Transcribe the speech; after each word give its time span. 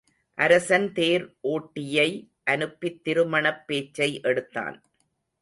அரசன் 0.37 0.93
தேர் 0.93 1.35
ஒட்டியை 1.41 2.07
அனுப்பித் 2.43 3.03
திருமணப் 3.03 3.67
பேச்சை 3.67 4.19
எடுத்தான். 4.23 4.83